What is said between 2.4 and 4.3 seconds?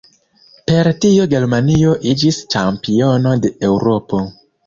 ĉampiono de Eŭropo.